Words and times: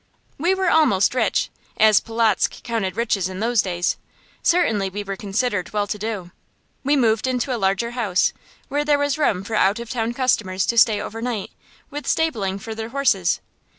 We 0.39 0.55
were 0.55 0.71
almost 0.71 1.13
rich, 1.13 1.51
as 1.77 1.99
Polotzk 1.99 2.63
counted 2.63 2.97
riches 2.97 3.29
in 3.29 3.39
those 3.39 3.61
days; 3.61 3.97
certainly 4.41 4.89
we 4.89 5.03
were 5.03 5.15
considered 5.15 5.71
well 5.73 5.85
to 5.85 5.99
do. 5.99 6.31
We 6.83 6.95
moved 6.95 7.27
into 7.27 7.55
a 7.55 7.59
larger 7.61 7.91
house, 7.91 8.33
where 8.67 8.83
there 8.83 8.97
was 8.97 9.19
room 9.19 9.43
for 9.43 9.53
out 9.53 9.77
of 9.79 9.91
town 9.91 10.15
customers 10.15 10.65
to 10.65 10.77
stay 10.79 10.99
overnight, 10.99 11.51
with 11.91 12.07
stabling 12.07 12.57
for 12.57 12.73
their 12.73 12.89
horses. 12.89 13.41